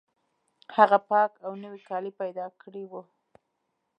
هغه 0.75 0.97
پاک 1.09 1.31
او 1.45 1.51
نوي 1.63 1.81
کالي 1.89 2.11
پیدا 2.21 2.45
کړي 2.61 2.83
وو 2.89 3.01